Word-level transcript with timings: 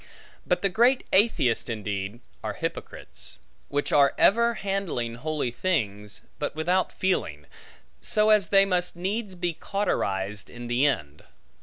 But 0.47 0.63
the 0.63 0.69
great 0.69 1.05
atheists, 1.13 1.69
indeed 1.69 2.21
are 2.43 2.53
hypocrites; 2.53 3.37
which 3.69 3.91
are 3.91 4.15
ever 4.17 4.55
handling 4.55 5.13
holy 5.13 5.51
things, 5.51 6.23
but 6.39 6.55
without 6.55 6.91
feeling; 6.91 7.45
so 8.01 8.31
as 8.31 8.47
they 8.47 8.65
must 8.65 8.95
needs 8.95 9.35
be 9.35 9.53
cauterized 9.53 10.49
in 10.49 10.65
the 10.65 10.87
end. 10.87 11.21